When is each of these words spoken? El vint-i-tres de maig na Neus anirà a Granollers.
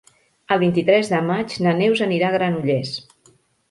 El 0.55 0.59
vint-i-tres 0.63 1.13
de 1.13 1.21
maig 1.29 1.55
na 1.69 1.77
Neus 1.85 2.05
anirà 2.09 2.29
a 2.35 2.39
Granollers. 2.41 3.01